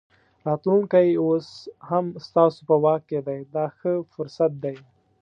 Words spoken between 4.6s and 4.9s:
دی.